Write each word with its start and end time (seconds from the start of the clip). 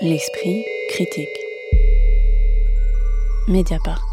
L'esprit 0.00 0.64
critique. 0.90 1.26
Mediapart. 3.48 4.06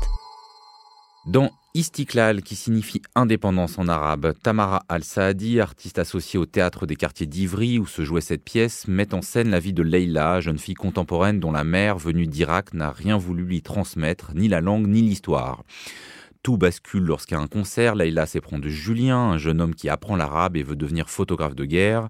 Dans 1.27 1.51
Istiklal, 1.75 2.41
qui 2.41 2.55
signifie 2.55 3.03
indépendance 3.13 3.77
en 3.77 3.87
arabe, 3.87 4.33
Tamara 4.41 4.81
Al-Saadi, 4.89 5.59
artiste 5.59 5.99
associée 5.99 6.39
au 6.39 6.47
théâtre 6.47 6.87
des 6.87 6.95
quartiers 6.95 7.27
d'Ivry 7.27 7.77
où 7.77 7.85
se 7.85 8.03
jouait 8.03 8.21
cette 8.21 8.43
pièce, 8.43 8.87
met 8.87 9.13
en 9.13 9.21
scène 9.21 9.51
la 9.51 9.59
vie 9.59 9.73
de 9.73 9.83
Leila, 9.83 10.41
jeune 10.41 10.57
fille 10.57 10.73
contemporaine 10.73 11.39
dont 11.39 11.51
la 11.51 11.63
mère, 11.63 11.99
venue 11.99 12.25
d'Irak, 12.25 12.73
n'a 12.73 12.89
rien 12.89 13.17
voulu 13.17 13.43
lui 13.43 13.61
transmettre, 13.61 14.31
ni 14.33 14.47
la 14.47 14.61
langue 14.61 14.87
ni 14.87 15.03
l'histoire. 15.03 15.63
Tout 16.45 16.57
bascule 16.57 17.01
lorsqu'à 17.01 17.39
un 17.39 17.47
concert, 17.47 17.95
Leïla 17.95 18.27
s'éprend 18.27 18.59
de 18.59 18.69
Julien, 18.69 19.17
un 19.17 19.39
jeune 19.39 19.59
homme 19.59 19.73
qui 19.73 19.89
apprend 19.89 20.15
l'arabe 20.15 20.57
et 20.57 20.61
veut 20.61 20.75
devenir 20.75 21.09
photographe 21.09 21.55
de 21.55 21.65
guerre. 21.65 22.07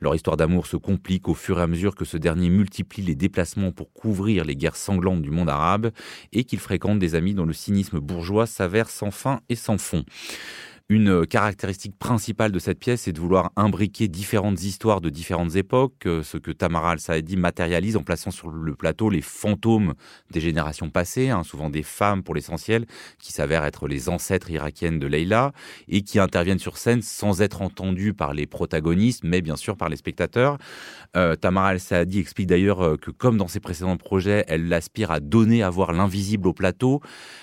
Leur 0.00 0.14
histoire 0.14 0.36
d'amour 0.36 0.66
se 0.66 0.76
complique 0.76 1.26
au 1.26 1.32
fur 1.32 1.58
et 1.58 1.62
à 1.62 1.66
mesure 1.66 1.94
que 1.94 2.04
ce 2.04 2.18
dernier 2.18 2.50
multiplie 2.50 3.02
les 3.02 3.14
déplacements 3.14 3.72
pour 3.72 3.90
couvrir 3.94 4.44
les 4.44 4.56
guerres 4.56 4.76
sanglantes 4.76 5.22
du 5.22 5.30
monde 5.30 5.48
arabe 5.48 5.90
et 6.34 6.44
qu'il 6.44 6.58
fréquente 6.58 6.98
des 6.98 7.14
amis 7.14 7.32
dont 7.32 7.46
le 7.46 7.54
cynisme 7.54 7.98
bourgeois 7.98 8.44
s'avère 8.44 8.90
sans 8.90 9.10
fin 9.10 9.40
et 9.48 9.56
sans 9.56 9.78
fond. 9.78 10.04
Une 10.90 11.26
caractéristique 11.26 11.98
principale 11.98 12.50
de 12.50 12.58
cette 12.58 12.78
pièce 12.78 13.08
est 13.08 13.12
de 13.12 13.20
vouloir 13.20 13.52
imbriquer 13.56 14.08
différentes 14.08 14.62
histoires 14.62 15.02
de 15.02 15.10
différentes 15.10 15.54
époques, 15.54 16.06
euh, 16.06 16.22
ce 16.22 16.38
que 16.38 16.50
Tamara 16.50 16.92
Al-Saadi 16.92 17.36
matérialise 17.36 17.94
en 17.98 18.02
plaçant 18.02 18.30
sur 18.30 18.48
le 18.48 18.74
plateau 18.74 19.10
les 19.10 19.20
fantômes 19.20 19.92
des 20.30 20.40
générations 20.40 20.88
passées, 20.88 21.28
hein, 21.28 21.42
souvent 21.42 21.68
des 21.68 21.82
femmes 21.82 22.22
pour 22.22 22.34
l'essentiel, 22.34 22.86
qui 23.18 23.34
s'avèrent 23.34 23.66
être 23.66 23.86
les 23.86 24.08
ancêtres 24.08 24.50
irakiennes 24.50 24.98
de 24.98 25.06
Leila, 25.06 25.52
et 25.88 26.00
qui 26.00 26.18
interviennent 26.18 26.58
sur 26.58 26.78
scène 26.78 27.02
sans 27.02 27.42
être 27.42 27.60
entendues 27.60 28.14
par 28.14 28.32
les 28.32 28.46
protagonistes, 28.46 29.24
mais 29.24 29.42
bien 29.42 29.56
sûr 29.56 29.76
par 29.76 29.90
les 29.90 29.96
spectateurs. 29.96 30.56
Euh, 31.18 31.36
Tamara 31.36 31.68
Al-Saadi 31.68 32.18
explique 32.18 32.46
d'ailleurs 32.46 32.80
euh, 32.80 32.96
que 32.96 33.10
comme 33.10 33.36
dans 33.36 33.48
ses 33.48 33.60
précédents 33.60 33.98
projets, 33.98 34.42
elle 34.48 34.72
aspire 34.72 35.10
à 35.10 35.20
donner 35.20 35.62
à 35.62 35.68
voir 35.68 35.92
l'invisible 35.92 36.48
au 36.48 36.54
plateau. 36.54 37.02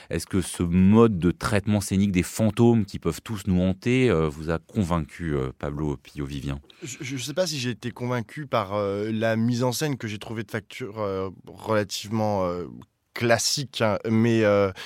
Est-ce 0.09 0.25
que 0.25 0.41
ce 0.41 0.63
mode 0.63 1.19
de 1.19 1.29
traitement 1.29 1.79
scénique 1.79 2.11
des 2.11 2.23
fantômes 2.23 2.85
qui 2.85 2.97
peuvent 2.97 3.21
tous 3.36 3.52
nous 3.52 3.61
hanter 3.61 4.09
euh, 4.09 4.30
vous 4.30 4.50
a 4.50 4.59
convaincu, 4.59 5.36
euh, 5.36 5.52
Pablo 5.58 5.97
Pio-Vivien? 5.97 6.61
Je 6.81 7.16
ne 7.16 7.19
sais 7.19 7.33
pas 7.33 7.45
si 7.47 7.59
j'ai 7.59 7.72
été 7.72 7.91
convaincu 7.91 8.47
par 8.47 8.73
euh, 8.73 9.11
la 9.11 9.36
mise 9.36 9.64
en 9.64 9.73
scène 9.73 9.97
que 9.97 10.08
j'ai 10.08 10.19
trouvée 10.19 10.44
de 10.44 10.52
facture 10.52 10.95
relativement 11.45 12.47
classique, 13.13 13.81
hein, 13.81 13.97
mais, 14.09 14.44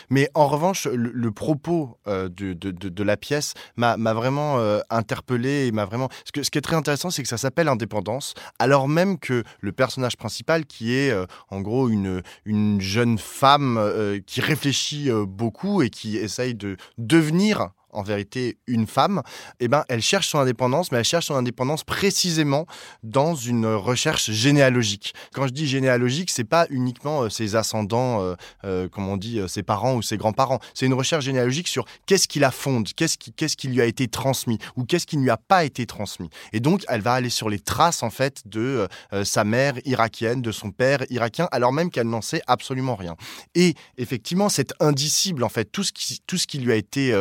mais 0.10 0.30
en 0.34 0.48
revanche, 0.48 0.88
le, 0.88 1.32
propos 1.32 1.98
de, 2.06 3.04
la 3.04 3.18
pièce 3.18 3.54
m'a 3.76 4.14
vraiment 4.14 4.58
interpellé 4.90 5.68
et 5.68 5.72
m'a 5.72 5.86
vraiment. 5.86 6.10
Ce, 6.26 6.50
qui 6.50 6.58
est 6.58 6.62
très 6.62 6.76
intéressant, 6.76 7.10
c'est 7.10 7.24
que 7.24 7.30
ça 7.30 7.38
s'appelle 7.38 7.68
Indépendance, 7.68 8.34
alors 8.58 8.88
même 8.88 9.20
que 9.20 9.44
le 9.60 9.72
personnage 9.72 10.18
principal, 10.18 10.66
qui 10.66 10.94
est 10.96 11.14
en 11.50 11.62
gros 11.62 11.90
une 11.90 12.82
jeune 12.82 13.18
femme 13.18 14.22
qui 14.26 14.42
réfléchit 14.42 15.10
beaucoup 15.28 15.82
et 15.82 15.90
qui 15.90 16.18
essaye 16.18 16.56
de 16.56 16.78
devenir 16.98 17.72
en 17.92 18.04
vérité 18.04 18.58
une 18.68 18.88
femme, 18.88 19.22
eh 19.60 19.68
ben, 19.68 19.84
elle 19.90 20.02
cherche 20.02 20.28
son 20.28 20.40
indépendance, 20.40 20.92
mais 20.92 21.00
elle 21.00 21.06
cherche 21.06 21.28
son 21.28 21.36
indépendance 21.36 21.84
précisément 21.84 22.66
dans 23.04 23.36
une 23.36 23.66
recherche 23.66 24.32
généalogique. 24.32 25.14
Quand 25.34 25.48
je 25.48 25.54
dis 25.54 25.68
généalogique, 25.68 26.30
c'est 26.30 26.44
pas 26.44 26.68
uniquement 26.70 27.24
euh, 27.24 27.30
ses 27.30 27.56
ascendants, 27.56 28.22
euh, 28.22 28.36
euh, 28.64 28.90
comme 28.90 29.08
on 29.08 29.18
dit, 29.18 29.42
ses 29.48 29.64
parents 29.64 29.96
ou 29.96 30.02
ses 30.02 30.18
grands-parents. 30.18 30.60
C'est 30.74 30.86
une 30.86 30.94
recherche 30.94 31.26
généalogique 31.26 31.68
sur 31.68 31.86
qu'est-ce 32.06 32.28
qui 32.28 32.40
la 32.40 32.52
fonde, 32.52 32.90
qu'est-ce 32.96 33.18
qui, 33.18 33.34
qu'est-ce 33.34 33.58
qui 33.58 33.68
lui 33.68 33.82
a 33.82 33.86
été 33.86 34.08
transmis 34.08 34.60
ou 34.76 34.86
qu'est-ce 34.86 35.06
qui 35.06 35.18
ne 35.18 35.24
lui 35.24 35.30
a 35.30 35.38
pas 35.38 35.64
été 35.64 35.86
transmis. 35.86 36.30
Et 36.54 36.60
donc, 36.60 36.84
elle 36.88 37.02
va 37.02 37.14
aller 37.14 37.30
sur 37.30 37.50
les 37.50 37.60
traces 37.60 38.04
en 38.04 38.10
fait 38.10 38.42
de 38.46 38.88
sa 39.24 39.44
mère 39.44 39.76
irakienne, 39.86 40.42
de 40.42 40.52
son 40.52 40.72
père 40.72 41.00
irakien, 41.10 41.48
alors 41.52 41.74
même 41.74 41.90
qu'elle 41.90 42.08
n'en 42.08 42.22
sait 42.22 42.42
absolument 42.48 42.96
rien. 42.96 43.16
Et 43.56 43.76
effectivement, 43.98 44.50
c'est 44.50 44.74
indicible 44.80 45.44
en 45.44 45.50
fait 45.50 45.66
tout 45.66 45.84
ce 45.84 45.92
qui, 45.92 46.20
tout 46.26 46.38
ce 46.38 46.48
qui 46.48 46.60
lui 46.60 46.72
a 46.72 46.76
été 46.76 47.14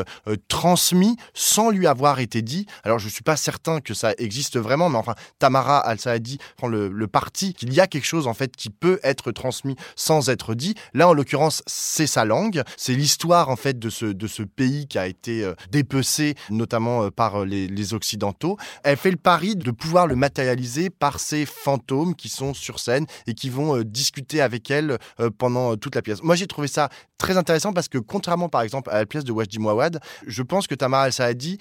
transmis 0.48 0.57
transmis 0.58 1.16
sans 1.34 1.70
lui 1.70 1.86
avoir 1.86 2.18
été 2.18 2.42
dit. 2.42 2.66
Alors 2.82 2.98
je 2.98 3.04
ne 3.04 3.10
suis 3.10 3.22
pas 3.22 3.36
certain 3.36 3.80
que 3.80 3.94
ça 3.94 4.12
existe 4.18 4.58
vraiment, 4.58 4.88
mais 4.88 4.98
enfin 4.98 5.14
Tamara 5.38 5.78
Al-Saadi 5.78 6.38
prend 6.56 6.66
le, 6.66 7.06
parti 7.06 7.54
qu'il 7.54 7.72
y 7.72 7.78
a 7.78 7.86
quelque 7.86 8.04
chose 8.04 8.26
en 8.26 8.34
fait 8.34 8.56
qui 8.56 8.68
peut 8.68 8.98
être 9.04 9.30
transmis 9.30 9.76
sans 9.94 10.30
être 10.30 10.56
dit. 10.56 10.74
Là 10.94 11.06
en 11.08 11.12
l'occurrence 11.12 11.62
c'est 11.68 12.08
sa 12.08 12.24
langue, 12.24 12.64
c'est 12.76 12.94
l'histoire 12.94 13.50
en 13.50 13.54
fait 13.54 13.78
de 13.78 13.88
ce, 13.88 14.06
de 14.06 14.26
ce 14.26 14.42
pays 14.42 14.88
qui 14.88 14.98
a 14.98 15.06
été 15.06 15.44
euh, 15.44 15.54
dépecé 15.70 16.34
notamment 16.50 17.04
euh, 17.04 17.10
par 17.12 17.42
euh, 17.42 17.44
les, 17.44 17.68
les 17.68 17.94
Occidentaux. 17.94 18.56
Elle 18.82 18.96
fait 18.96 19.12
le 19.12 19.16
pari 19.16 19.54
de 19.54 19.70
pouvoir 19.70 20.08
le 20.08 20.16
matérialiser 20.16 20.90
par 20.90 21.20
ces 21.20 21.46
fantômes 21.46 22.16
qui 22.16 22.28
sont 22.28 22.52
sur 22.52 22.80
scène 22.80 23.06
et 23.28 23.34
qui 23.34 23.48
vont 23.48 23.80
discuter 23.82 24.40
avec 24.40 24.72
elle 24.72 24.98
pendant 25.38 25.76
toute 25.76 25.94
la 25.94 26.02
pièce. 26.02 26.20
Moi 26.24 26.34
j'ai 26.34 26.48
trouvé 26.48 26.66
ça 26.66 26.88
très 27.16 27.36
intéressant 27.36 27.72
parce 27.72 27.86
que 27.88 27.98
contrairement 27.98 28.48
par 28.48 28.62
exemple 28.62 28.90
à 28.90 28.98
la 28.98 29.06
pièce 29.06 29.22
de 29.22 29.30
Wajdi 29.30 29.60
Mouawad, 29.60 30.00
je 30.26 30.42
pense 30.48 30.66
que 30.66 30.74
Tamara 30.74 31.06
El-Saadi 31.06 31.58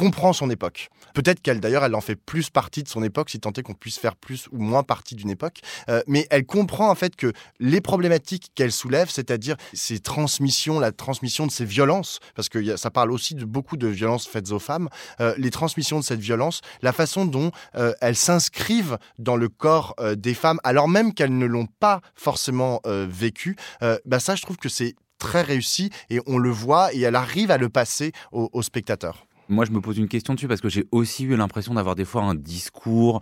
comprend 0.00 0.32
son 0.32 0.48
époque. 0.50 0.88
Peut-être 1.14 1.42
qu'elle, 1.42 1.60
d'ailleurs, 1.60 1.84
elle 1.84 1.94
en 1.94 2.00
fait 2.00 2.16
plus 2.16 2.48
partie 2.48 2.82
de 2.82 2.88
son 2.88 3.02
époque, 3.02 3.28
si 3.28 3.40
tant 3.40 3.52
est 3.52 3.62
qu'on 3.62 3.74
puisse 3.74 3.98
faire 3.98 4.16
plus 4.16 4.48
ou 4.52 4.58
moins 4.58 4.82
partie 4.82 5.14
d'une 5.14 5.28
époque. 5.28 5.60
Euh, 5.88 6.02
mais 6.06 6.26
elle 6.30 6.46
comprend 6.46 6.88
en 6.90 6.94
fait 6.94 7.16
que 7.16 7.32
les 7.58 7.80
problématiques 7.80 8.50
qu'elle 8.54 8.72
soulève, 8.72 9.10
c'est-à-dire 9.10 9.56
ces 9.74 9.98
transmissions, 9.98 10.80
la 10.80 10.92
transmission 10.92 11.46
de 11.46 11.50
ces 11.50 11.64
violences, 11.64 12.20
parce 12.34 12.48
que 12.48 12.76
ça 12.76 12.90
parle 12.90 13.12
aussi 13.12 13.34
de 13.34 13.44
beaucoup 13.44 13.76
de 13.76 13.88
violences 13.88 14.26
faites 14.26 14.52
aux 14.52 14.58
femmes, 14.58 14.88
euh, 15.20 15.34
les 15.36 15.50
transmissions 15.50 15.98
de 15.98 16.04
cette 16.04 16.20
violence, 16.20 16.62
la 16.80 16.92
façon 16.92 17.26
dont 17.26 17.50
euh, 17.74 17.92
elles 18.00 18.16
s'inscrivent 18.16 18.96
dans 19.18 19.36
le 19.36 19.48
corps 19.48 19.94
des 20.16 20.34
femmes, 20.34 20.60
alors 20.64 20.88
même 20.88 21.12
qu'elles 21.12 21.36
ne 21.36 21.46
l'ont 21.46 21.66
pas 21.66 22.00
forcément 22.14 22.80
vécu, 22.86 23.56
bah 24.04 24.20
ça, 24.20 24.34
je 24.34 24.42
trouve 24.42 24.56
que 24.56 24.68
c'est 24.68 24.94
très 25.20 25.42
réussi 25.42 25.90
et 26.08 26.18
on 26.26 26.38
le 26.38 26.50
voit 26.50 26.92
et 26.92 27.00
elle 27.02 27.14
arrive 27.14 27.52
à 27.52 27.58
le 27.58 27.68
passer 27.68 28.10
aux, 28.32 28.62
spectateurs. 28.62 29.26
Moi, 29.48 29.64
je 29.64 29.70
me 29.70 29.80
pose 29.80 29.98
une 29.98 30.08
question 30.08 30.34
dessus 30.34 30.48
parce 30.48 30.60
que 30.60 30.68
j'ai 30.68 30.86
aussi 30.90 31.24
eu 31.24 31.36
l'impression 31.36 31.74
d'avoir 31.74 31.94
des 31.94 32.04
fois 32.04 32.22
un 32.22 32.34
discours 32.34 33.20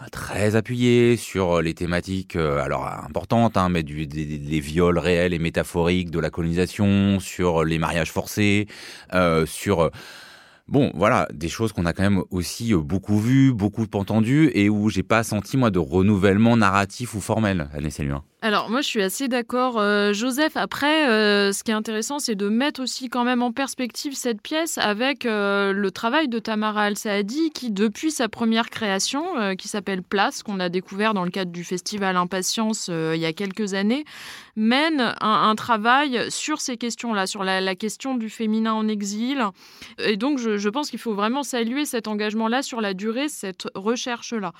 euh, 0.00 0.06
très 0.10 0.56
appuyé 0.56 1.16
sur 1.16 1.60
les 1.62 1.74
thématiques 1.74 2.36
euh, 2.36 2.60
alors 2.60 2.86
importantes 2.86 3.56
hein, 3.56 3.68
mais 3.68 3.82
des, 3.82 4.60
viols 4.60 4.98
réels 4.98 5.34
et 5.34 5.38
métaphoriques 5.38 6.10
de 6.10 6.20
la 6.20 6.30
colonisation 6.30 7.20
sur 7.20 7.64
les 7.64 7.78
mariages 7.78 8.12
forcés 8.12 8.66
euh, 9.14 9.46
sur 9.46 9.90
Bon, 10.68 10.90
voilà, 10.96 11.28
des 11.32 11.48
choses 11.48 11.72
qu'on 11.72 11.86
a 11.86 11.92
quand 11.92 12.02
même 12.02 12.24
aussi 12.32 12.74
beaucoup 12.74 13.20
vues, 13.20 13.52
beaucoup 13.52 13.86
entendues, 13.94 14.50
et 14.52 14.68
où 14.68 14.90
j'ai 14.90 15.04
pas 15.04 15.22
senti, 15.22 15.56
moi, 15.56 15.70
de 15.70 15.78
renouvellement 15.78 16.56
narratif 16.56 17.14
ou 17.14 17.20
formel, 17.20 17.68
Anne 17.72 17.88
Céluin. 17.88 18.24
Alors 18.46 18.70
moi 18.70 18.80
je 18.80 18.86
suis 18.86 19.02
assez 19.02 19.26
d'accord, 19.26 19.80
euh, 19.80 20.12
Joseph. 20.12 20.56
Après, 20.56 21.08
euh, 21.08 21.50
ce 21.50 21.64
qui 21.64 21.72
est 21.72 21.74
intéressant, 21.74 22.20
c'est 22.20 22.36
de 22.36 22.48
mettre 22.48 22.80
aussi 22.80 23.08
quand 23.08 23.24
même 23.24 23.42
en 23.42 23.50
perspective 23.50 24.14
cette 24.14 24.40
pièce 24.40 24.78
avec 24.78 25.26
euh, 25.26 25.72
le 25.72 25.90
travail 25.90 26.28
de 26.28 26.38
Tamara 26.38 26.82
Al-Saadi 26.82 27.50
qui, 27.50 27.72
depuis 27.72 28.12
sa 28.12 28.28
première 28.28 28.70
création, 28.70 29.56
qui 29.56 29.66
s'appelle 29.66 30.00
Place, 30.00 30.44
qu'on 30.44 30.60
a 30.60 30.68
découvert 30.68 31.12
dans 31.12 31.24
le 31.24 31.32
cadre 31.32 31.50
du 31.50 31.64
festival 31.64 32.16
Impatience 32.16 32.88
il 32.88 33.18
y 33.18 33.26
a 33.26 33.32
quelques 33.32 33.74
années, 33.74 34.04
mène 34.54 35.14
un, 35.20 35.54
travail 35.56 36.30
sur 36.30 36.60
ces 36.60 36.76
questions-là, 36.76 37.26
sur 37.26 37.42
la, 37.42 37.74
question 37.74 38.14
du 38.14 38.30
féminin 38.30 38.72
en 38.74 38.86
exil. 38.86 39.44
Et 39.98 40.16
donc 40.16 40.38
je, 40.38 40.68
pense 40.68 40.90
qu'il 40.90 41.00
faut 41.00 41.14
vraiment 41.14 41.42
saluer 41.42 41.84
cet 41.84 42.06
engagement-là 42.06 42.62
sur 42.62 42.80
la 42.80 42.94
durée, 42.94 43.28
cette 43.28 43.66
recherche-là. 43.74 44.52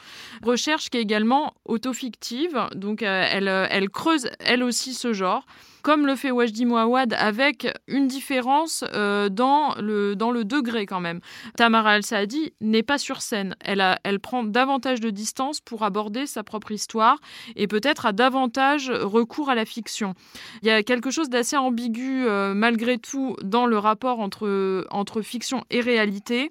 Recherche 0.43 0.91
qui 0.91 0.99
est 0.99 1.03
également 1.03 1.55
autofictive, 1.65 2.59
donc 2.75 3.03
elle 3.03 3.49
creuse 3.91 4.29
elle 4.41 4.63
aussi 4.63 4.95
ce 4.95 5.13
genre, 5.13 5.45
comme 5.87 6.05
le 6.05 6.17
fait 6.17 6.33
Wajdi 6.33 6.67
Mouawad, 6.67 7.15
avec 7.17 7.69
une 7.87 8.09
différence 8.09 8.85
euh, 8.93 9.29
dans, 9.29 9.73
le, 9.79 10.17
dans 10.17 10.33
le 10.33 10.45
degré 10.45 10.85
quand 10.85 10.99
même. 10.99 11.21
Tamara 11.57 11.93
Al-Saadi 11.93 12.55
n'est 12.61 12.83
pas 12.83 12.99
sur 12.99 13.23
scène. 13.23 13.55
Elle, 13.61 13.85
elle 14.03 14.19
prend 14.19 14.43
davantage 14.43 14.99
de 14.99 15.11
distance 15.11 15.61
pour 15.61 15.85
aborder 15.85 16.27
sa 16.27 16.43
propre 16.43 16.73
histoire 16.73 17.19
et 17.55 17.69
peut-être 17.69 18.05
a 18.05 18.13
davantage 18.13 18.91
recours 18.91 19.49
à 19.49 19.55
la 19.55 19.65
fiction. 19.65 20.15
Il 20.63 20.67
y 20.67 20.73
a 20.73 20.83
quelque 20.83 21.13
chose 21.13 21.29
d'assez 21.29 21.57
ambigu 21.57 22.27
euh, 22.27 22.53
malgré 22.53 22.99
tout 22.99 23.37
dans 23.45 23.67
le 23.67 23.79
rapport 23.79 24.19
entre, 24.19 24.87
entre 24.91 25.23
fiction 25.23 25.63
et 25.71 25.81
réalité 25.81 26.51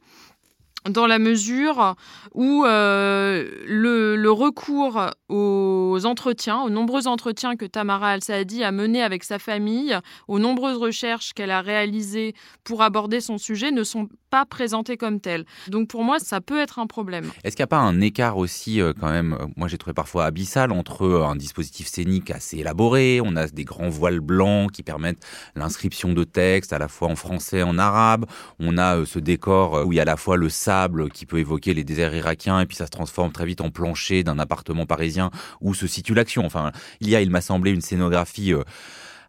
dans 0.89 1.07
la 1.07 1.19
mesure 1.19 1.95
où 2.33 2.63
euh, 2.65 3.49
le, 3.65 4.31
recours 4.31 5.09
aux 5.29 5.99
entretiens, 6.05 6.61
aux 6.61 6.69
nombreux 6.69 7.07
entretiens 7.07 7.55
que 7.55 7.65
Tamara 7.65 8.09
Al-Saadi 8.11 8.63
a 8.63 8.71
menés 8.71 9.01
avec 9.01 9.23
sa 9.23 9.39
famille, 9.39 9.97
aux 10.27 10.39
nombreuses 10.39 10.77
recherches 10.77 11.33
qu'elle 11.33 11.51
a 11.51 11.61
réalisées 11.61 12.35
pour 12.63 12.83
aborder 12.83 13.21
son 13.21 13.37
sujet 13.37 13.71
ne 13.71 13.83
sont 13.83 14.09
pas 14.35 14.45
présenté 14.45 14.97
comme 14.97 15.21
tel. 15.21 15.45
Donc 15.69 15.87
pour 15.87 16.03
moi, 16.03 16.19
ça 16.19 16.41
peut 16.41 16.59
être 16.59 16.77
un 16.79 16.87
problème. 16.87 17.31
Est-ce 17.45 17.55
qu'il 17.55 17.63
n'y 17.63 17.67
a 17.67 17.67
pas 17.67 17.77
un 17.77 18.01
écart 18.01 18.37
aussi, 18.37 18.81
euh, 18.81 18.91
quand 18.99 19.09
même, 19.09 19.31
euh, 19.39 19.45
moi 19.55 19.69
j'ai 19.69 19.77
trouvé 19.77 19.93
parfois 19.93 20.25
abyssal, 20.25 20.73
entre 20.73 21.05
euh, 21.05 21.23
un 21.23 21.37
dispositif 21.37 21.87
scénique 21.87 22.31
assez 22.31 22.57
élaboré, 22.57 23.21
on 23.23 23.37
a 23.37 23.47
des 23.47 23.63
grands 23.63 23.87
voiles 23.87 24.19
blancs 24.19 24.73
qui 24.73 24.83
permettent 24.83 25.25
l'inscription 25.55 26.11
de 26.11 26.25
textes 26.25 26.73
à 26.73 26.79
la 26.79 26.89
fois 26.89 27.07
en 27.07 27.15
français 27.15 27.63
en 27.63 27.77
arabe, 27.77 28.25
on 28.59 28.77
a 28.77 29.05
ce 29.05 29.19
décor 29.19 29.85
où 29.85 29.93
il 29.93 29.95
y 29.95 29.99
a 29.99 30.01
à 30.01 30.05
la 30.05 30.17
fois 30.17 30.35
le 30.35 30.49
sable 30.49 31.09
qui 31.11 31.25
peut 31.25 31.39
évoquer 31.39 31.73
les 31.73 31.85
déserts 31.85 32.13
irakiens 32.13 32.59
et 32.59 32.65
puis 32.65 32.75
ça 32.75 32.87
se 32.87 32.91
transforme 32.91 33.31
très 33.31 33.45
vite 33.45 33.61
en 33.61 33.69
plancher 33.69 34.25
d'un 34.25 34.37
appartement 34.37 34.85
parisien 34.85 35.31
où 35.61 35.73
se 35.73 35.87
situe 35.87 36.13
l'action. 36.13 36.45
Enfin, 36.45 36.73
il 36.99 37.09
y 37.09 37.15
a, 37.15 37.21
il 37.21 37.29
m'a 37.29 37.39
semblé, 37.39 37.71
une 37.71 37.79
scénographie 37.79 38.53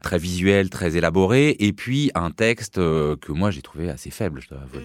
très 0.06 0.18
visuel, 0.18 0.70
très 0.70 0.96
élaboré, 0.96 1.56
et 1.58 1.72
puis 1.72 2.12
un 2.14 2.30
texte 2.30 2.78
euh, 2.78 3.16
que 3.16 3.32
moi 3.32 3.50
j'ai 3.50 3.60
trouvé 3.60 3.90
assez 3.90 4.10
faible. 4.10 4.40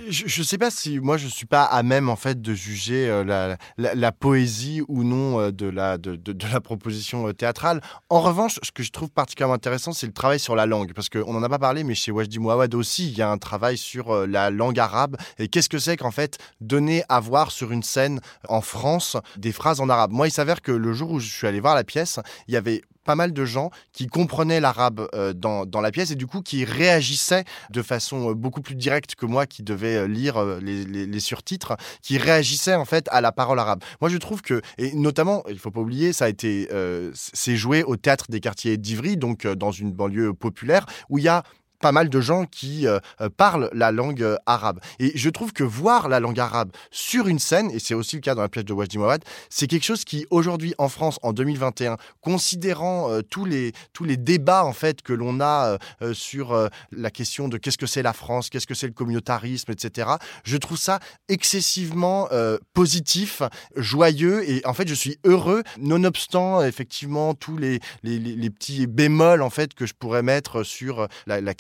Je, 0.09 0.41
ne 0.41 0.44
sais 0.44 0.57
pas 0.57 0.71
si 0.71 1.00
moi 1.00 1.18
je 1.18 1.27
suis 1.27 1.45
pas 1.45 1.63
à 1.63 1.83
même 1.83 2.09
en 2.09 2.15
fait 2.15 2.41
de 2.41 2.56
juger 2.56 3.07
euh, 3.07 3.56
la, 3.77 4.12
poésie 4.12 4.81
ou 4.88 5.03
non 5.03 5.39
euh, 5.39 5.51
de 5.51 5.68
la 5.68 6.00
de, 6.00 6.18
la 6.51 6.59
proposition 6.59 7.31
théâtrale. 7.33 7.81
En 8.09 8.19
revanche, 8.21 8.59
ce 8.63 8.71
que 8.71 8.81
je 8.81 8.89
trouve 8.89 9.12
particulièrement 9.12 9.53
intéressant, 9.53 9.94
c'est 9.94 10.07
le 10.07 10.12
travail 10.12 10.39
sur 10.39 10.56
la 10.56 10.65
langue, 10.65 10.91
parce 10.94 11.07
qu'on 11.07 11.33
n'en 11.33 11.44
a 11.44 11.50
pas 11.50 11.59
parlé, 11.59 11.83
mais 11.83 11.94
chez 11.94 12.12
Wajdi 12.12 12.39
Mouawad 12.39 12.73
aussi, 12.73 13.07
il 13.07 13.15
y 13.15 13.21
a 13.21 13.29
un 13.29 13.38
travail 13.38 13.77
sur 13.77 14.25
la 14.25 14.50
langue 14.50 14.79
arabe. 14.79 15.18
Et 15.38 15.50
qu'est-ce 15.50 15.69
que 15.69 15.77
c'est 15.77 15.97
qu'en 15.97 16.09
fait 16.09 16.39
donner 16.62 17.03
à 17.09 17.19
voir 17.19 17.51
sur 17.51 17.71
une 17.71 17.83
scène 17.83 18.21
en 18.50 18.62
France 18.62 19.18
des 19.38 19.51
phrases 19.51 19.81
en 19.81 19.89
arabe? 19.89 20.13
Moi, 20.13 20.29
il 20.29 20.31
s'avère 20.31 20.63
que 20.63 20.71
le 20.71 20.94
jour 20.94 21.12
où 21.12 21.19
je 21.19 21.29
suis 21.29 21.45
allé 21.45 21.59
voir 21.59 21.75
la 21.75 21.83
pièce, 21.83 22.19
il 22.47 22.56
y 22.56 22.57
avait 22.57 22.81
pas 23.03 23.15
mal 23.15 23.33
de 23.33 23.45
gens 23.45 23.71
qui 23.94 24.07
comprenaient 24.07 24.59
l'arabe 24.59 25.07
euh, 25.13 25.33
dans, 25.33 25.65
dans, 25.65 25.81
la 25.81 25.92
pièce 25.92 26.12
et 26.12 26.15
du 26.15 26.27
coup 26.27 26.42
qui 26.42 26.65
réagissaient 26.65 27.44
de 27.69 27.81
façon 27.81 28.31
euh, 28.31 28.33
beaucoup 28.33 28.62
plus 28.62 28.75
directe 28.75 29.15
que 29.15 29.25
moi 29.25 29.45
qui 29.45 29.63
devais 29.63 29.95
euh, 29.95 30.07
lire 30.07 30.44
les, 30.62 30.86
les, 30.86 31.19
surtitres, 31.19 31.77
qui 32.01 32.18
réagissaient 32.18 32.75
en 32.75 32.86
fait 32.86 33.07
à 33.12 33.21
la 33.21 33.31
parole 33.31 33.59
arabe. 33.59 33.83
Moi 34.00 34.09
je 34.09 34.18
trouve 34.18 34.42
que, 34.42 34.62
et 34.77 34.94
notamment, 34.94 35.44
il 35.50 35.59
faut 35.59 35.71
pas 35.71 35.81
oublier, 35.81 36.13
ça 36.13 36.25
a 36.25 36.30
été, 36.30 36.68
c'est 37.13 37.56
joué 37.56 37.83
au 37.83 37.95
théâtre 37.95 38.25
des 38.30 38.39
quartiers 38.39 38.77
d'Ivry, 38.77 39.18
donc 39.18 39.45
dans 39.47 39.71
une 39.71 39.92
banlieue 39.92 40.33
populaire, 40.33 40.86
où 41.09 41.18
il 41.18 41.25
y 41.25 41.27
a 41.27 41.44
pas 41.81 41.92
mal 41.92 42.10
de 42.10 42.22
gens 42.22 42.45
qui 42.45 42.88
euh, 42.88 43.00
euh, 43.19 43.30
parlent 43.30 43.69
la 43.74 43.92
langue 43.92 44.22
euh, 44.22 44.38
arabe. 44.45 44.80
Et 45.00 45.12
je 45.16 45.30
trouve 45.30 45.51
que 45.51 45.63
voir 45.63 46.07
la 46.07 46.19
langue 46.19 46.39
arabe 46.39 46.72
sur 46.92 47.28
une 47.28 47.39
scène, 47.39 47.72
et 47.72 47.80
c'est 47.80 47.94
aussi 47.94 48.16
le 48.16 48.22
cas 48.22 48.36
dans 48.36 48.42
la 48.42 48.50
pièce 48.50 48.66
de 48.66 48.74
Wajdi 48.74 48.98
Mouawad, 48.98 49.24
c'est 49.50 49.68
quelque 49.68 49.83
chose 49.83 50.04
qui 50.06 50.25
aujourd'hui 50.30 50.74
en 50.78 50.88
France 50.88 51.19
en 51.24 51.33
2021, 51.33 51.98
considérant 52.22 53.10
tous 53.30 53.45
les 53.45 53.72
tous 53.94 54.04
les 54.04 54.18
débats 54.18 54.63
en 54.63 54.74
fait 54.74 55.01
que 55.01 55.13
l'on 55.13 55.42
a 55.42 55.78
sur 56.13 56.69
la 56.92 57.10
question 57.10 57.48
de 57.48 57.57
qu'est-ce 57.57 57.78
que 57.78 57.86
c'est 57.86 58.04
la 58.04 58.13
France, 58.13 58.50
qu'est-ce 58.50 58.68
que 58.68 58.74
c'est 58.74 58.88
le 58.88 58.94
communautarisme, 58.94 59.72
etc. 59.72 60.12
Je 60.44 60.57
trouve 60.57 60.78
ça 60.78 61.00
excessivement 61.30 62.30
positif, 62.74 63.42
joyeux, 63.75 64.48
et 64.50 64.66
en 64.66 64.74
fait 64.74 64.88
je 64.88 64.94
suis 64.94 65.18
heureux, 65.24 65.63
nonobstant 65.80 66.63
effectivement 66.63 67.33
tous 67.33 67.57
les, 67.57 67.80
les, 68.04 68.50
petits 68.50 68.88
bémols 68.88 69.42
en 69.42 69.50
fait 69.50 69.74
que 69.74 69.86
je 69.86 69.94
pourrais 69.94 70.24
mettre 70.24 70.63
sur 70.63 71.07
la, 71.25 71.42
la 71.42 71.54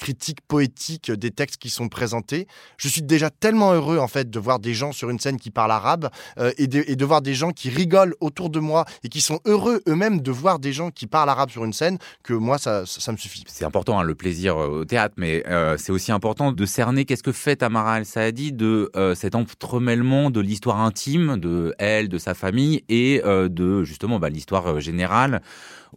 poétique 0.47 1.11
des 1.11 1.31
textes 1.31 1.57
qui 1.57 1.69
sont 1.69 1.89
présentés. 1.89 2.47
Je 2.77 2.87
suis 2.87 3.01
déjà 3.01 3.29
tellement 3.29 3.73
heureux 3.73 3.97
en 3.97 4.07
fait 4.07 4.29
de 4.29 4.39
voir 4.39 4.59
des 4.59 4.73
gens 4.73 4.91
sur 4.91 5.09
une 5.09 5.19
scène 5.19 5.37
qui 5.37 5.51
parlent 5.51 5.71
arabe 5.71 6.09
euh, 6.39 6.51
et, 6.57 6.67
de, 6.67 6.83
et, 6.87 6.95
de, 6.95 7.05
voir 7.05 7.21
des 7.21 7.33
gens 7.33 7.51
qui 7.51 7.69
rigolent 7.69 8.15
autour 8.19 8.49
de 8.49 8.59
moi 8.59 8.85
et 9.03 9.09
qui 9.09 9.21
sont 9.21 9.39
heureux 9.45 9.81
eux-mêmes 9.87 10.21
de 10.21 10.31
voir 10.31 10.59
des 10.59 10.73
gens 10.73 10.91
qui 10.91 11.07
parlent 11.07 11.29
arabe 11.29 11.49
sur 11.49 11.65
une 11.65 11.73
scène 11.73 11.97
que 12.23 12.33
moi 12.33 12.57
ça, 12.57 12.85
ça, 12.85 13.11
me 13.11 13.17
suffit. 13.17 13.43
C'est 13.47 13.65
important 13.65 13.99
hein, 13.99 14.03
le 14.03 14.15
plaisir 14.15 14.57
euh, 14.57 14.81
au 14.81 14.85
théâtre, 14.85 15.15
mais 15.17 15.43
euh, 15.47 15.77
c'est 15.77 15.91
aussi 15.91 16.11
important 16.11 16.51
de 16.51 16.65
cerner 16.65 17.05
qu'est-ce 17.05 17.23
que 17.23 17.31
fait 17.31 17.57
Tamara 17.57 17.99
El 17.99 18.05
Saadi 18.05 18.51
de 18.51 18.91
cet 19.15 19.35
entremêlement 19.35 20.29
de 20.29 20.39
l'histoire 20.39 20.79
intime 20.79 21.37
de 21.37 21.73
elle, 21.77 22.09
de 22.09 22.17
sa 22.17 22.33
famille 22.33 22.83
et 22.89 23.21
de 23.23 23.83
justement 23.83 24.19
bah, 24.19 24.29
l'histoire 24.29 24.79
générale 24.79 25.41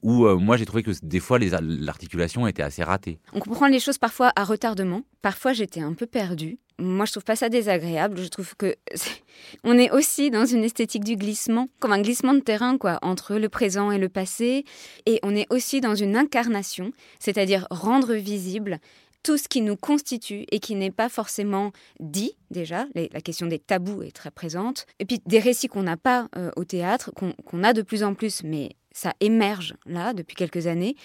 où 0.03 0.27
moi 0.39 0.57
j'ai 0.57 0.67
trouvé 0.67 0.83
que 0.83 0.91
des 1.03 1.21
fois 1.21 1.39
l'articulation 1.39 2.47
était 2.47 2.63
assez 2.63 2.83
ratée. 2.83 3.19
On 3.33 3.41
comprend 3.41 3.67
les 3.67 3.81
choses 3.81 3.99
parfois 3.99 4.33
à 4.37 4.45
retardement. 4.45 5.03
Parfois, 5.23 5.53
j'étais 5.53 5.81
un 5.81 5.95
peu 5.95 6.07
perdue. 6.07 6.59
Moi, 6.79 7.07
je 7.07 7.13
trouve 7.13 7.25
pas 7.25 7.37
ça 7.37 7.49
désagréable. 7.49 8.21
Je 8.21 8.29
trouve 8.29 8.57
que 8.57 8.75
on 9.65 9.79
est 9.79 9.91
aussi 9.91 10.31
dans 10.31 10.45
une 10.45 10.65
esthétique 10.65 11.05
du 11.05 11.17
glissement, 11.17 11.69
comme 11.79 11.93
un 11.93 12.03
glissement 12.03 12.35
de 12.35 12.41
terrain, 12.41 12.79
quoi, 12.79 12.99
entre 13.03 13.37
le 13.37 13.49
présent 13.49 13.91
et 13.91 13.99
le 13.99 14.09
passé. 14.09 14.65
Et 15.07 15.21
on 15.23 15.35
est 15.35 15.47
aussi 15.51 15.81
dans 15.81 15.95
une 15.95 16.17
incarnation, 16.17 16.93
c'est-à-dire 17.21 17.67
rendre 17.71 18.15
visible 18.15 18.81
tout 19.23 19.39
ce 19.39 19.49
qui 19.49 19.63
nous 19.63 19.77
constitue 19.77 20.45
et 20.51 20.61
qui 20.61 20.75
n'est 20.75 20.91
pas 20.91 21.09
forcément 21.09 21.73
dit 21.99 22.37
déjà. 22.51 22.87
la 22.95 23.21
question 23.23 23.47
des 23.47 23.59
tabous 23.59 24.03
est 24.03 24.15
très 24.15 24.31
présente. 24.31 24.87
Et 24.99 25.07
puis 25.07 25.23
des 25.25 25.39
récits 25.39 25.69
qu'on 25.69 25.85
n'a 25.85 25.97
pas 25.97 26.29
euh, 26.37 26.51
au 26.57 26.65
théâtre, 26.65 27.11
qu'on 27.13 27.65
a 27.65 27.73
de 27.73 27.81
plus 27.81 28.05
en 28.05 28.15
plus, 28.15 28.43
mais 28.45 28.77
ça 28.95 29.13
émerge 29.21 29.75
là 29.85 30.15
depuis 30.15 30.35
quelques 30.35 30.67
années. 30.67 30.97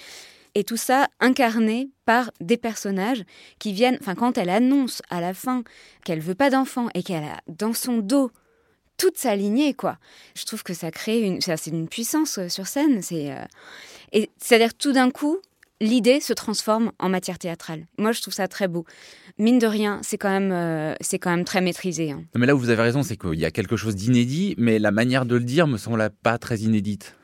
Et 0.56 0.64
tout 0.64 0.78
ça 0.78 1.08
incarné 1.20 1.92
par 2.06 2.32
des 2.40 2.58
personnages 2.58 3.24
qui 3.60 3.74
viennent, 3.74 3.98
enfin 4.02 4.16
quand 4.16 4.38
elle 4.38 4.50
annonce 4.50 5.02
à 5.10 5.22
la 5.22 5.34
fin 5.34 5.64
qu'elle 6.06 6.22
veut 6.22 6.36
pas 6.36 6.50
d'enfant 6.50 6.88
et 6.96 7.04
qu'elle 7.04 7.24
a 7.24 7.42
dans 7.48 7.74
son 7.74 7.98
dos 7.98 8.32
toute 8.98 9.18
sa 9.18 9.36
lignée, 9.36 9.74
quoi. 9.74 9.98
Je 10.36 10.46
trouve 10.46 10.64
que 10.64 10.74
ça 10.74 10.92
crée 10.92 11.22
une, 11.22 11.40
c'est 11.42 11.68
une 11.68 11.88
puissance 11.88 12.38
euh, 12.38 12.50
sur 12.50 12.68
scène. 12.68 13.02
C'est 13.02 13.32
euh, 13.32 13.46
et 14.12 14.30
c'est-à-dire 14.38 14.74
tout 14.74 14.92
d'un 14.92 15.10
coup, 15.10 15.38
l'idée 15.80 16.20
se 16.20 16.34
transforme 16.34 16.92
en 17.00 17.10
matière 17.10 17.40
théâtrale. 17.40 17.86
Moi, 17.98 18.12
je 18.12 18.22
trouve 18.22 18.34
ça 18.34 18.48
très 18.48 18.68
beau. 18.68 18.86
Mine 19.38 19.60
de 19.60 19.68
rien, 19.68 20.00
c'est 20.04 20.18
quand 20.18 20.30
même, 20.30 20.52
euh, 20.52 20.96
c'est 21.00 21.20
quand 21.20 21.30
même 21.30 21.46
très 21.46 21.62
maîtrisé. 21.62 22.12
Hein. 22.12 22.24
Mais 22.36 22.46
là 22.46 22.56
où 22.56 22.60
vous 22.60 22.70
avez 22.70 22.82
raison, 22.82 23.04
c'est 23.04 23.16
qu'il 23.16 23.40
y 23.40 23.46
a 23.46 23.52
quelque 23.52 23.78
chose 23.78 23.96
d'inédit, 23.96 24.56
mais 24.58 24.80
la 24.80 24.92
manière 24.92 25.26
de 25.26 25.36
le 25.36 25.44
dire 25.44 25.68
me 25.68 25.78
semble 25.78 26.10
pas 26.22 26.38
très 26.38 26.58
inédite. 26.58 27.16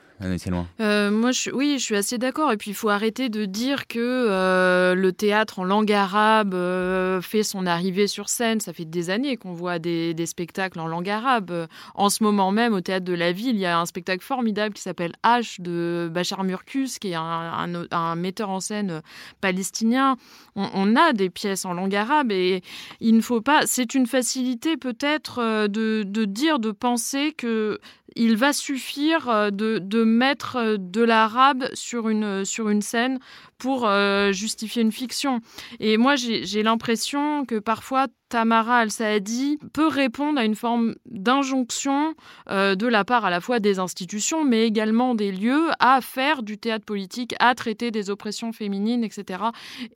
Euh, 0.80 1.10
moi, 1.10 1.30
oui, 1.52 1.76
je 1.78 1.84
suis 1.84 1.96
assez 1.96 2.16
d'accord. 2.16 2.50
Et 2.50 2.56
puis, 2.56 2.70
il 2.70 2.74
faut 2.74 2.88
arrêter 2.88 3.28
de 3.28 3.44
dire 3.44 3.86
que 3.86 3.98
euh, 4.00 4.94
le 4.94 5.12
théâtre 5.12 5.58
en 5.58 5.64
langue 5.64 5.92
arabe 5.92 6.54
euh, 6.54 7.20
fait 7.20 7.42
son 7.42 7.66
arrivée 7.66 8.06
sur 8.06 8.28
scène. 8.28 8.60
Ça 8.60 8.72
fait 8.72 8.86
des 8.86 9.10
années 9.10 9.36
qu'on 9.36 9.52
voit 9.52 9.78
des, 9.78 10.14
spectacles 10.26 10.80
en 10.80 10.86
langue 10.86 11.08
arabe. 11.08 11.68
En 11.94 12.08
ce 12.08 12.24
moment 12.24 12.50
même, 12.50 12.72
au 12.72 12.80
théâtre 12.80 13.04
de 13.04 13.12
la 13.12 13.32
ville, 13.32 13.56
il 13.56 13.60
y 13.60 13.66
a 13.66 13.78
un 13.78 13.86
spectacle 13.86 14.24
formidable 14.24 14.74
qui 14.74 14.82
s'appelle 14.82 15.12
H 15.22 15.60
de 15.60 16.10
Bachar 16.12 16.42
Murkus, 16.44 16.98
qui 16.98 17.10
est 17.10 17.14
un, 17.14 18.16
metteur 18.16 18.50
en 18.50 18.60
scène 18.60 19.02
palestinien. 19.40 20.16
On, 20.56 20.96
a 20.96 21.12
des 21.12 21.28
pièces 21.28 21.64
en 21.66 21.74
langue 21.74 21.94
arabe 21.94 22.32
et 22.32 22.62
il 23.00 23.16
ne 23.16 23.20
faut 23.20 23.42
pas. 23.42 23.66
C'est 23.66 23.94
une 23.94 24.06
facilité 24.06 24.76
peut-être 24.76 25.66
de, 25.68 26.02
de 26.02 26.24
dire, 26.24 26.58
de 26.58 26.70
penser 26.70 27.32
que 27.32 27.78
il 28.16 28.36
va 28.36 28.52
suffire 28.52 29.28
euh, 29.28 29.50
de, 29.50 30.04
mettre 30.06 30.56
euh, 30.56 30.76
de 30.78 31.02
l'arabe 31.02 31.68
sur 31.74 32.08
une, 32.08 32.44
sur 32.44 32.68
une 32.68 32.82
scène 32.82 33.18
pour 33.58 33.86
euh, 33.86 34.32
justifier 34.32 34.82
une 34.82 34.92
fiction. 34.92 35.40
Et 35.80 35.96
moi, 35.96 36.14
j'ai 36.16 36.62
l'impression 36.62 37.44
que 37.44 37.58
parfois, 37.58 38.06
Tamara 38.28 38.78
Al-Saadi 38.78 39.58
peut 39.72 39.86
répondre 39.86 40.38
à 40.38 40.44
une 40.44 40.56
forme 40.56 40.94
d'injonction 41.06 42.14
de 42.50 42.86
la 42.86 43.04
part 43.04 43.24
à 43.24 43.30
la 43.30 43.40
fois 43.40 43.60
des 43.60 43.78
institutions, 43.78 44.44
mais 44.44 44.66
également 44.66 45.14
des 45.14 45.30
lieux, 45.30 45.68
à 45.78 46.00
faire 46.00 46.42
du 46.42 46.58
théâtre 46.58 46.84
politique, 46.84 47.34
à 47.38 47.54
traiter 47.54 47.92
des 47.92 48.10
oppressions 48.10 48.52
féminines, 48.52 49.04
etc. 49.04 49.44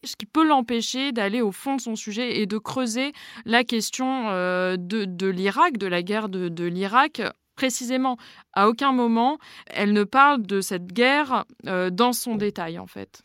Ce 0.04 0.14
qui 0.16 0.26
peut 0.26 0.46
l'empêcher 0.46 1.11
d'aller 1.11 1.42
au 1.42 1.50
fond 1.52 1.76
de 1.76 1.80
son 1.80 1.96
sujet 1.96 2.40
et 2.40 2.46
de 2.46 2.56
creuser 2.56 3.12
la 3.44 3.64
question 3.64 4.30
de, 4.30 5.26
l'Irak, 5.26 5.76
de 5.76 5.87
la 5.88 6.02
guerre 6.02 6.28
de 6.28 6.64
l'Irak, 6.64 7.20
précisément, 7.61 8.17
à 8.55 8.71
aucun 8.71 8.93
moment, 8.93 9.37
elle 9.67 9.93
ne 9.93 10.05
parle 10.05 10.40
de 10.47 10.62
cette 10.62 10.87
guerre 10.87 11.45
euh, 11.67 11.90
dans 11.90 12.14
son 12.14 12.37
détail, 12.37 12.79
en 12.79 12.87
fait. 12.87 13.21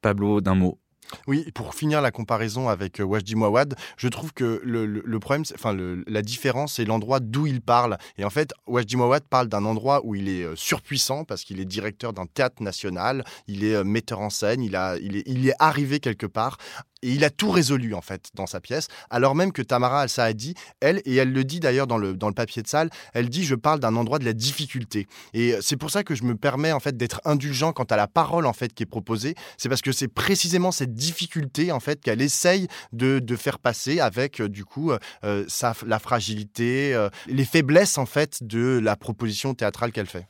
Pablo, 0.00 0.40
d'un 0.40 0.54
mot. 0.54 0.78
Oui, 1.26 1.50
pour 1.54 1.74
finir 1.74 2.00
la 2.00 2.10
comparaison 2.10 2.70
avec 2.70 3.00
euh, 3.00 3.04
Wajdi 3.04 3.34
Mouawad, 3.34 3.74
je 3.98 4.08
trouve 4.08 4.32
que 4.32 4.62
le, 4.64 5.18
problème, 5.18 5.44
enfin 5.54 5.76
la 6.06 6.22
différence, 6.22 6.74
c'est 6.74 6.86
l'endroit 6.86 7.20
d'où 7.20 7.46
il 7.46 7.60
parle. 7.60 7.98
Et 8.16 8.24
en 8.24 8.30
fait, 8.30 8.54
Wajdi 8.66 8.96
Mouawad 8.96 9.24
parle 9.24 9.48
d'un 9.48 9.66
endroit 9.66 10.00
où 10.06 10.14
il 10.14 10.28
est 10.30 10.44
euh, 10.44 10.56
surpuissant 10.56 11.24
parce 11.24 11.44
qu'il 11.44 11.60
est 11.60 11.66
directeur 11.66 12.14
d'un 12.14 12.26
théâtre 12.26 12.62
national, 12.62 13.24
il 13.46 13.64
est 13.64 13.84
metteur 13.84 14.20
en 14.20 14.30
scène, 14.30 14.62
il, 14.62 14.74
a, 14.74 14.96
il, 15.02 15.16
est, 15.16 15.24
il 15.26 15.46
est 15.46 15.54
arrivé 15.58 16.00
quelque 16.00 16.26
part 16.26 16.56
et 17.02 17.12
il 17.12 17.24
a 17.24 17.30
tout 17.30 17.50
résolu 17.50 17.94
en 17.94 18.00
fait 18.00 18.30
dans 18.34 18.46
sa 18.46 18.60
pièce, 18.60 18.88
alors 19.10 19.34
même 19.34 19.52
que 19.52 19.62
Tamara 19.62 20.02
Al-Saadi, 20.02 20.54
elle, 20.80 21.00
et 21.04 21.16
elle 21.16 21.32
le 21.32 21.44
dit 21.44 21.60
d'ailleurs 21.60 21.86
dans 21.86 21.98
le, 21.98 22.14
dans 22.14 22.28
le 22.28 22.34
papier 22.34 22.62
de 22.62 22.68
salle, 22.68 22.90
elle 23.14 23.28
dit 23.28 23.44
je 23.44 23.54
parle 23.54 23.80
d'un 23.80 23.96
endroit 23.96 24.18
de 24.18 24.24
la 24.24 24.32
difficulté. 24.32 25.06
Et 25.34 25.54
c'est 25.60 25.76
pour 25.76 25.90
ça 25.90 26.04
que 26.04 26.14
je 26.14 26.24
me 26.24 26.36
permets 26.36 26.72
en 26.72 26.80
fait 26.80 26.96
d'être 26.96 27.20
indulgent 27.24 27.72
quant 27.72 27.84
à 27.84 27.96
la 27.96 28.06
parole 28.06 28.46
en 28.46 28.52
fait 28.52 28.72
qui 28.74 28.82
est 28.82 28.86
proposée, 28.86 29.34
c'est 29.56 29.68
parce 29.68 29.82
que 29.82 29.92
c'est 29.92 30.08
précisément 30.08 30.72
cette 30.72 30.94
difficulté 30.94 31.72
en 31.72 31.80
fait 31.80 32.00
qu'elle 32.00 32.22
essaye 32.22 32.68
de, 32.92 33.18
de, 33.18 33.36
faire 33.36 33.58
passer 33.58 34.00
avec 34.00 34.40
euh, 34.40 34.48
du 34.48 34.64
coup 34.64 34.92
euh, 35.24 35.44
sa, 35.48 35.74
la 35.86 35.98
fragilité, 35.98 36.94
euh, 36.94 37.08
les 37.26 37.44
faiblesses 37.44 37.98
en 37.98 38.06
fait 38.06 38.42
de 38.42 38.78
la 38.82 38.96
proposition 38.96 39.54
théâtrale 39.54 39.92
qu'elle 39.92 40.06
fait. 40.06 40.29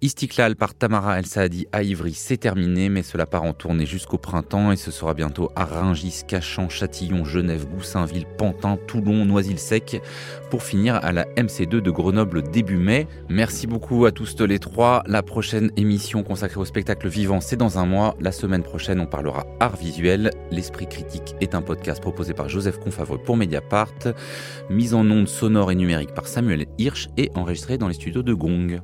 Istiklal 0.00 0.54
par 0.54 0.76
Tamara 0.76 1.18
El 1.18 1.26
Saadi 1.26 1.66
à 1.72 1.82
Ivry, 1.82 2.12
c'est 2.14 2.36
terminé, 2.36 2.88
mais 2.88 3.02
cela 3.02 3.26
part 3.26 3.42
en 3.42 3.52
tournée 3.52 3.84
jusqu'au 3.84 4.16
printemps 4.16 4.70
et 4.70 4.76
ce 4.76 4.92
sera 4.92 5.12
bientôt 5.12 5.50
à 5.56 5.64
Rungis, 5.64 6.22
Cachan, 6.28 6.68
Châtillon, 6.68 7.24
Genève, 7.24 7.66
Goussainville, 7.66 8.24
Pantin, 8.38 8.78
Toulon, 8.86 9.24
Noisy-le-Sec, 9.24 10.00
pour 10.50 10.62
finir 10.62 10.94
à 11.02 11.10
la 11.10 11.24
MC2 11.34 11.80
de 11.80 11.90
Grenoble 11.90 12.48
début 12.48 12.76
mai. 12.76 13.08
Merci 13.28 13.66
beaucoup 13.66 14.04
à 14.04 14.12
tous 14.12 14.38
les 14.38 14.60
trois. 14.60 15.02
La 15.06 15.24
prochaine 15.24 15.72
émission 15.76 16.22
consacrée 16.22 16.60
au 16.60 16.64
spectacle 16.64 17.08
vivant, 17.08 17.40
c'est 17.40 17.56
dans 17.56 17.80
un 17.80 17.84
mois. 17.84 18.14
La 18.20 18.30
semaine 18.30 18.62
prochaine, 18.62 19.00
on 19.00 19.06
parlera 19.06 19.46
art 19.58 19.76
visuel. 19.76 20.30
L'Esprit 20.52 20.86
critique 20.86 21.34
est 21.40 21.56
un 21.56 21.62
podcast 21.62 22.00
proposé 22.00 22.34
par 22.34 22.48
Joseph 22.48 22.78
Confavreux 22.78 23.18
pour 23.18 23.36
Mediapart, 23.36 24.14
mise 24.70 24.94
en 24.94 25.10
ondes 25.10 25.26
sonore 25.26 25.72
et 25.72 25.74
numérique 25.74 26.14
par 26.14 26.28
Samuel 26.28 26.66
Hirsch 26.78 27.08
et 27.16 27.32
enregistré 27.34 27.78
dans 27.78 27.88
les 27.88 27.94
studios 27.94 28.22
de 28.22 28.32
Gong. 28.32 28.80